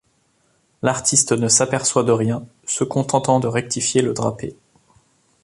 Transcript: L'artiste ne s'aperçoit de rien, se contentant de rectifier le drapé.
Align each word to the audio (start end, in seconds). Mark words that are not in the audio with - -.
L'artiste 0.81 1.31
ne 1.31 1.47
s'aperçoit 1.47 2.03
de 2.03 2.11
rien, 2.11 2.43
se 2.65 2.83
contentant 2.83 3.39
de 3.39 3.45
rectifier 3.45 4.01
le 4.01 4.13
drapé. 4.15 4.55